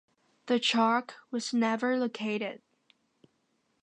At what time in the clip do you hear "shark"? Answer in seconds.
0.59-1.13